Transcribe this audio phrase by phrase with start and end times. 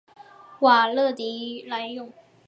[0.61, 2.11] 瓦勒迪莱永。